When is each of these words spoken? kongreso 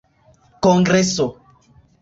kongreso 0.63 1.27